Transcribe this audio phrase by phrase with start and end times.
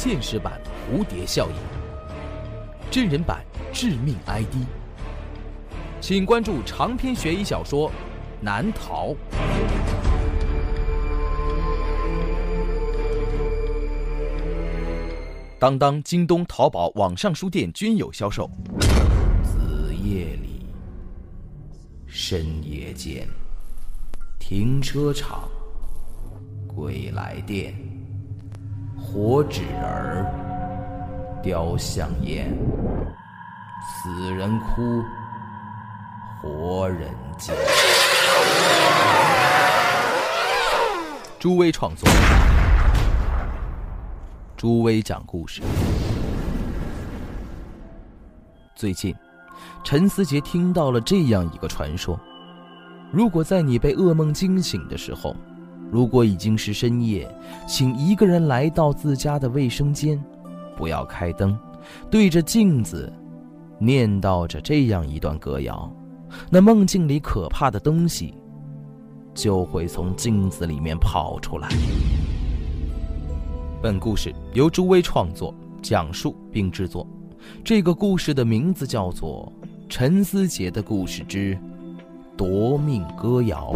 [0.00, 1.56] 现实版蝴蝶效应，
[2.88, 4.54] 真人版致命 ID，
[6.00, 7.90] 请关注长篇悬疑小说
[8.40, 9.08] 《难逃》。
[15.58, 18.48] 当当、京东、淘宝网上书店均有销售。
[19.42, 20.64] 子夜里，
[22.06, 23.26] 深夜间，
[24.38, 25.48] 停车场，
[26.68, 27.74] 鬼来电，
[29.00, 32.52] 火纸人儿，雕像烟，
[33.86, 35.02] 死人哭，
[36.42, 37.54] 活人惊。
[41.38, 42.08] 朱威创作。
[44.56, 45.62] 朱威讲故事。
[48.74, 49.14] 最近，
[49.84, 52.18] 陈思杰听到了这样一个传说：
[53.12, 55.34] 如果在你被噩梦惊醒的时候，
[55.90, 57.28] 如果已经是深夜，
[57.66, 60.22] 请一个人来到自家的卫生间，
[60.76, 61.58] 不要开灯，
[62.10, 63.10] 对着镜子，
[63.78, 65.90] 念叨着这样一段歌谣，
[66.50, 68.34] 那梦境里可怕的东西
[69.32, 71.68] 就会从镜子里面跑出来。
[73.80, 77.06] 本故事由朱威创作、讲述并制作。
[77.64, 79.50] 这个故事的名字叫做
[79.88, 81.56] 《陈思杰的故事之
[82.36, 83.72] 夺命歌谣》。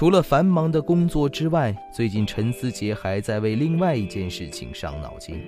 [0.00, 5.38] 除了繁忙的工作之外，最近陈思杰还在为另外一件事情伤脑筋，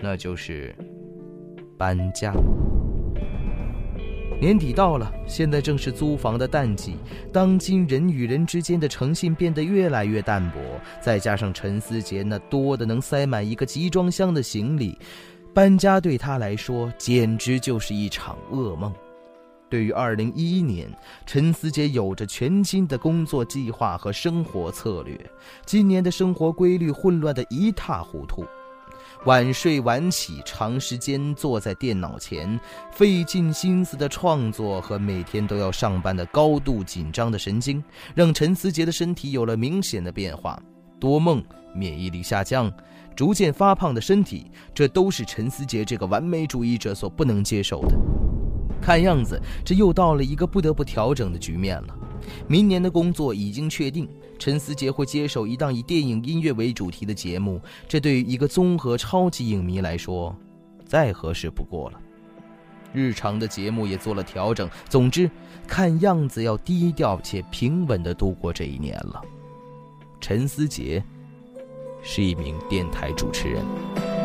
[0.00, 0.72] 那就是
[1.76, 2.32] 搬家。
[4.40, 6.94] 年底到了，现在正是租房的淡季，
[7.32, 10.60] 当今人与人之间的诚信变得越来越淡薄，
[11.00, 14.96] 再加上陈思杰那多的能塞满一个集装箱的行李，
[15.52, 18.94] 搬家对他来说简直就是一场噩梦。
[19.70, 20.92] 对于二零一一年，
[21.24, 25.18] 陈思杰有着全新的工作计划和生活策略。
[25.64, 28.44] 今年的生活规律混乱的一塌糊涂，
[29.26, 32.58] 晚睡晚起，长时间坐在电脑前，
[32.90, 37.82] 费尽心思的创作和每天都要上班的高度紧张的神经，
[38.12, 40.60] 让陈思杰的身体有了明显的变化。
[40.98, 41.42] 多梦、
[41.72, 42.70] 免疫力下降、
[43.16, 48.09] 逐渐发胖的身体，这都是陈思杰这个完美主义者所不能接受的。
[48.80, 51.96] 看样子，这又到了一个不得不调整的局面了。
[52.46, 54.08] 明年的工作已经确定，
[54.38, 60.34] 陈思杰会接手一档以电影音乐为主题的节目，这对于一个综合超级影迷来说，
[60.84, 62.00] 再合适不过了。
[62.92, 65.30] 日常的节目也做了调整，总之，
[65.66, 69.20] 看样子要低调且平稳地度过这一年了。
[70.20, 71.02] 陈思杰
[72.02, 74.19] 是一名电台主持人。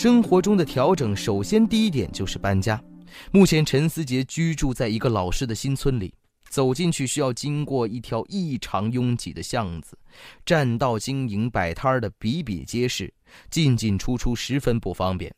[0.00, 2.82] 生活中的调整，首先第一点就是搬家。
[3.30, 6.14] 目前陈思杰居住在一个老式的新村里，
[6.48, 9.98] 走进去需要经过一条异常拥挤的巷子，
[10.46, 13.12] 占道经营摆摊的比比皆是，
[13.50, 15.30] 进进出出十分不方便。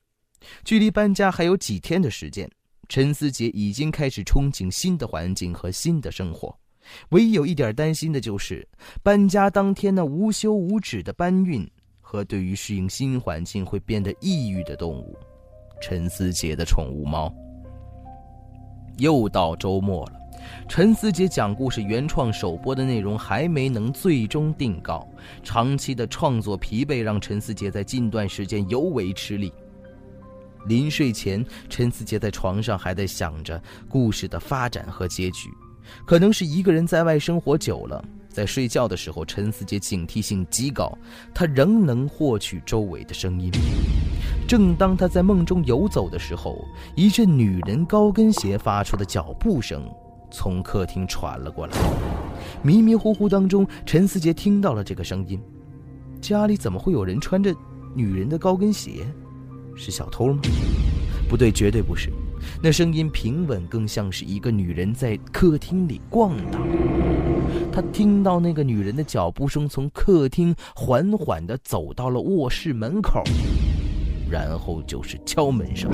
[0.64, 2.48] 距离搬家还有几天的时间，
[2.88, 6.56] 陈思杰已经开始憧憬新的环境和新的生活。
[7.08, 8.68] 唯一有一点担心的就是
[9.02, 11.68] 搬家当天那无休无止的搬运。
[12.12, 15.16] 和对于适应新环境会变得抑郁的动物，
[15.80, 17.34] 陈思杰的宠物猫。
[18.98, 20.20] 又到周末了，
[20.68, 25.08] 陈思杰讲故事原创首播的内容还没能最终定稿，
[25.42, 29.50] 长期的创作疲惫让陈思杰在近段时间尤为吃力。
[30.66, 33.58] 临睡前，陈思杰在床上还在想着
[33.88, 35.48] 故事的发展和结局，
[36.06, 38.04] 可能是一个人在外生活久了。
[38.32, 40.96] 在睡觉的时候，陈思杰警惕性极高，
[41.34, 43.50] 他仍能获取周围的声音。
[44.48, 46.64] 正当他在梦中游走的时候，
[46.96, 49.88] 一阵女人高跟鞋发出的脚步声
[50.30, 51.76] 从客厅传了过来。
[52.62, 55.40] 迷迷糊糊当中，陈思杰听到了这个声音：
[56.20, 57.54] 家里怎么会有人穿着
[57.94, 59.06] 女人的高跟鞋？
[59.74, 60.40] 是小偷吗？
[61.28, 62.10] 不对，绝对不是。
[62.62, 66.60] 那声音平稳，更像是一个女人在客厅里逛荡。
[67.72, 73.22] 他听到那个女人的脚步声从客厅缓缓地走到了卧室门口，
[74.30, 75.90] 然后就是敲门声。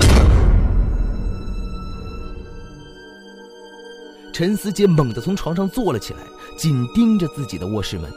[4.33, 6.19] 陈思杰猛地从床上坐了起来，
[6.57, 8.11] 紧盯着自己的卧室门。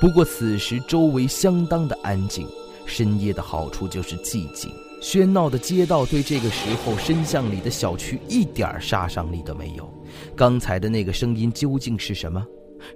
[0.00, 2.48] 不过此时周围相当的安静，
[2.84, 4.72] 深夜的好处就是寂静。
[5.00, 9.88] 喧闹的街道对这个时候深巷里的小区一点杀伤力都没有。
[10.34, 12.44] 刚才的那个声音究竟是什么？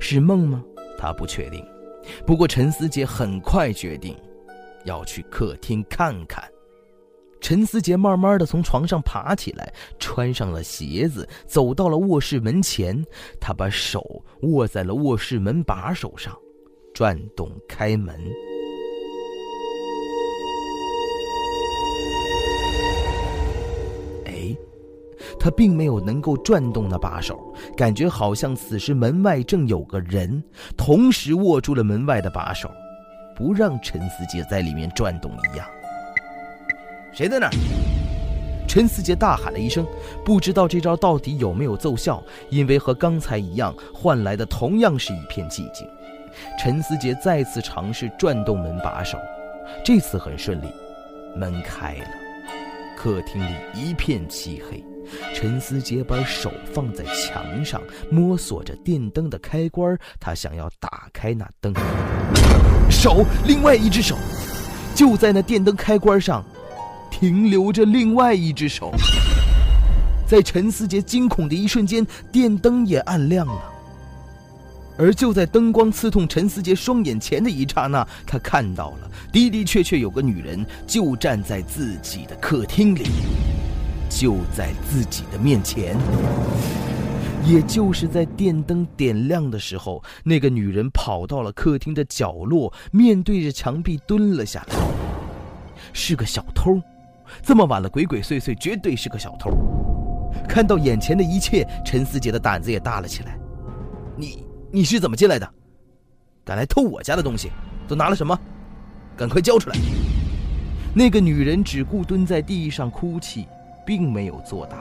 [0.01, 0.63] 是梦吗？
[0.99, 1.65] 他不确定。
[2.27, 4.17] 不过陈思杰很快决定，
[4.85, 6.43] 要去客厅看看。
[7.41, 13.05] 陈思杰慢慢的从床上爬起来，穿上了鞋子，走到了卧室门前。
[13.41, 16.37] 他把手握在了卧室门把手上，
[16.95, 18.17] 转动开门。
[25.43, 27.37] 他并没有能够转动那把手，
[27.77, 30.41] 感觉好像此时门外正有个人，
[30.77, 32.71] 同时握住了门外的把手，
[33.35, 35.67] 不让陈思杰在里面转动一样。
[37.13, 37.53] 谁在那儿？
[38.69, 39.85] 陈思杰大喊了一声，
[40.25, 45.85] 不知道这招到底有没有奏效，因为和刚才一样，换来的同样是一片寂静。
[46.57, 49.19] 陈思杰再次尝试转动门把手，
[49.85, 50.69] 这次很顺利，
[51.35, 52.07] 门开了。
[52.97, 54.81] 客厅里一片漆黑，
[55.35, 57.81] 陈思杰把手放在墙上，
[58.11, 61.73] 摸索着电灯的开关，他想要打开那灯。
[62.91, 64.17] 手，另外一只手，
[64.95, 66.45] 就在那电灯开关上。
[67.11, 68.91] 停留着另外一只手，
[70.27, 73.63] 在陈思杰惊恐的一瞬间，电灯也暗亮了。
[74.99, 83.05] 而就在灯光刺痛陈思杰双眼前的一刹那，他看到了的的确确有个女人就站在自己的客厅里，
[84.15, 85.97] 就在自己的面前。
[87.45, 94.77] 也就是在电灯点亮的时候，那个女人跑到了客厅的角落，面对着墙壁蹲了下来，
[95.93, 96.81] 是个小偷。
[97.43, 99.51] 这么晚了，鬼鬼祟祟，绝对是个小偷。
[100.49, 103.37] 看到眼前的一切，陈思杰的胆子也大了起来。
[104.17, 105.51] 你你是怎么进来的？
[106.45, 107.51] 敢来偷我家的东西？
[107.89, 108.39] 都拿了什么？
[109.17, 109.77] 赶快交出来！
[110.95, 113.49] 那个女人只顾蹲在地上哭泣，
[113.85, 114.77] 并没有作答。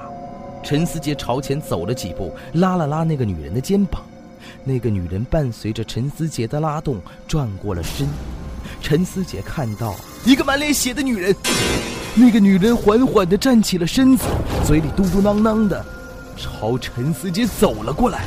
[0.64, 4.02] 陈思杰朝前走了几步，拉了拉那个女人的肩膀。
[4.64, 8.08] 那个女人伴随着陈思杰的拉动，转过了身。
[8.80, 9.96] 陈思杰看到
[10.26, 11.36] 一个满脸血的女人。
[12.14, 14.26] 那个女人缓缓地站起了身子，
[14.66, 15.84] 嘴里嘟嘟囔囔的，
[16.38, 18.26] 朝陈思杰走了过来。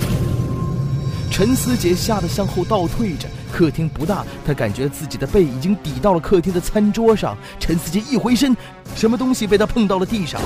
[1.34, 3.28] 陈思杰吓得向后倒退着。
[3.50, 7.36] 客厅不大，他感觉自己的背已经抵到了客厅的餐桌上。
[7.58, 8.56] 陈思杰一回身，
[8.94, 10.40] 什么东西被他碰到了地上，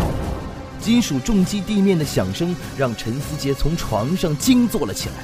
[0.81, 5.17] 金属重击地面的响声让陈思杰从床上惊坐了起来。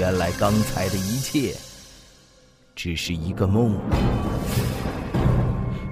[0.00, 1.54] 原来刚才的一切
[2.74, 3.78] 只是一个梦。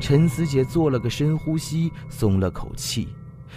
[0.01, 3.07] 陈思杰做了个深呼吸，松了口气。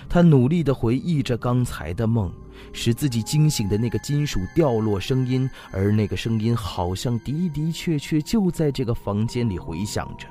[0.08, 2.32] 他努力地回忆着刚才的梦，
[2.74, 10.28] 使自己惊醒的那个金属掉落声音，而那个声音好像的的确确就在这个房间里回响着。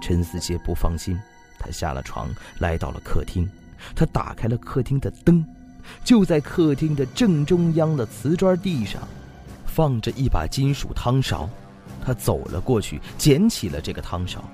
[0.00, 1.18] 陈思杰不放心，
[1.58, 2.28] 他下了床，
[2.58, 3.48] 来到了客厅。
[3.94, 5.44] 他打开了客厅的灯，
[6.04, 9.02] 就在客厅的正中央的瓷砖地上，
[9.66, 11.48] 放着一把金属汤勺。
[12.04, 14.44] 他走了过去，捡起了这个汤勺。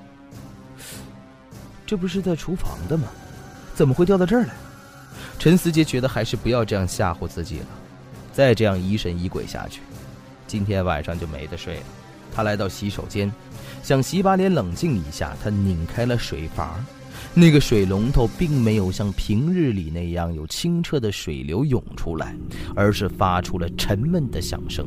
[1.86, 3.08] 这不是在厨房的吗？
[3.74, 4.54] 怎么会掉到这儿来？
[5.40, 7.66] 陈思杰觉得还是不要这样吓唬自己了。
[8.30, 9.80] 再这样疑神疑鬼下去，
[10.46, 11.82] 今天晚上就没得睡了。
[12.30, 13.32] 他来到洗手间，
[13.82, 15.34] 想洗把脸冷静一下。
[15.42, 16.78] 他拧开了水阀，
[17.32, 22.36] 那个水龙头并没有像平日里那样有清澈的水流涌出来，
[22.76, 24.86] 而是发出了沉闷的响声。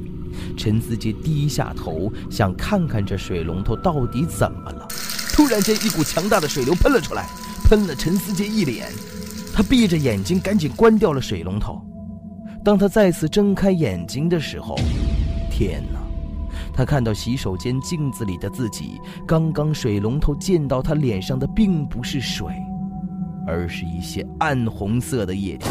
[0.56, 4.88] 陈思杰低下头，想看看这水龙头到底怎么了。
[5.34, 7.28] 突然间，一股强大的水流喷了出来，
[7.64, 8.92] 喷了陈思杰一脸。
[9.54, 11.80] 他闭着眼睛，赶紧关掉了水龙头。
[12.64, 14.76] 当他再次睁开眼睛的时候，
[15.52, 16.00] 天哪！
[16.74, 19.00] 他看到洗手间镜子里的自己。
[19.28, 22.48] 刚刚水龙头溅到他脸上的并不是水，
[23.46, 25.70] 而是一些暗红色的液体。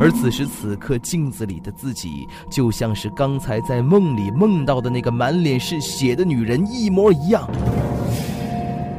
[0.00, 7.50] 而此时此刻，镜子里的自己就像是刚才在梦里梦到的那个满脸是血的女人一模一样。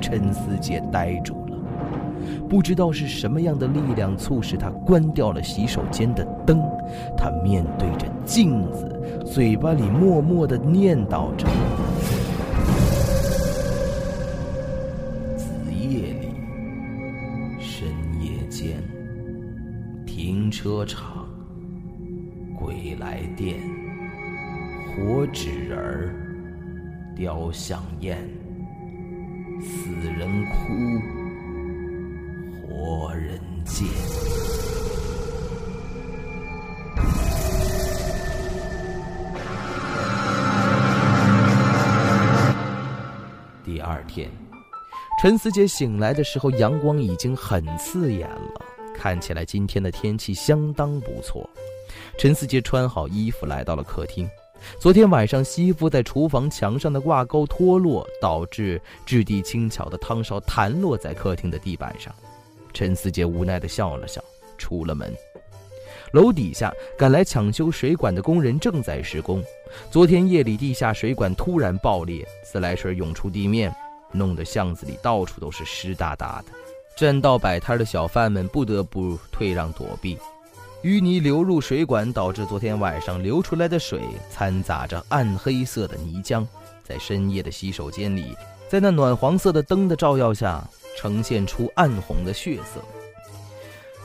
[0.02, 1.45] 陈思杰呆住，
[2.56, 6.64] 不知道是什么样的力量促使他关掉了洗手间的灯。
[7.18, 11.46] 他面对着镜子，嘴巴里默默的念叨着
[15.36, 16.30] ：“子夜里，
[17.60, 17.90] 深
[18.22, 18.82] 夜间，
[20.06, 21.28] 停车场，
[22.58, 23.60] 鬼来电，
[24.96, 26.16] 火纸人儿，
[27.18, 28.18] 雕像宴。”
[29.60, 30.58] 死人哭，
[33.76, 33.88] 人见。
[43.84, 44.32] 二天，
[45.22, 48.62] 陈思杰醒来的时候，阳光已经很刺眼了，
[48.96, 51.48] 看起来今天的天气相当不错。
[52.18, 54.28] 陈思杰穿好衣服来到了客厅。
[54.80, 62.12] 昨天晚上，媳妇在厨房墙上的挂钩脱落，导致质地轻巧的汤勺弹落在客厅的地板上。
[62.76, 64.22] 陈思杰无奈地笑了笑，
[64.58, 65.12] 出了门。
[66.12, 69.44] 楼底下赶来抢修水管的工人正在施工。
[69.90, 73.74] 昨天夜里，地下水管突然爆裂，自来水涌出地面，
[74.12, 76.52] 弄得巷子里到处都是湿哒哒的。
[76.98, 80.18] 占道摆摊的小贩们不得不退让躲避。
[80.84, 86.46] 淤泥流入水管，导致昨天晚上流出来的水掺杂着暗黑色的泥浆，
[86.84, 88.36] 在深夜的洗手间里，
[88.68, 90.68] 在那暖黄色的灯的照耀下，
[90.98, 92.82] 呈现出暗红的血色。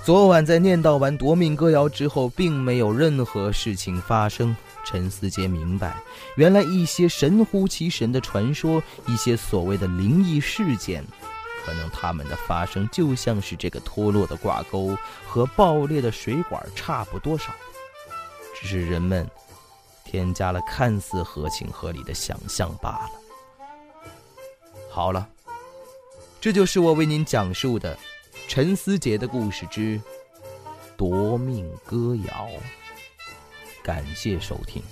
[0.05, 4.57] 昨晚在念叨完夺命歌谣之后，并没有任何事情发生。
[4.83, 6.03] 陈思杰明白，
[6.37, 11.05] 原来一些神乎其神的传说，一些所谓的灵异事件。
[11.65, 17.53] 可能他们的发生就像是这个脱落的挂钩和爆裂的水管差不多少，
[18.59, 19.29] 只是人们
[20.05, 23.20] 添加了看似合情合理的想象罢了。
[24.91, 25.29] 好了，
[26.41, 27.97] 这就是我为您讲述的
[28.49, 30.01] 陈思杰的故事之
[30.97, 32.49] 夺命歌谣。
[33.83, 34.83] 感谢收听。